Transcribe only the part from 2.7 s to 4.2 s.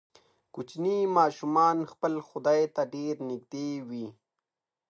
ته ډیر نږدې وي.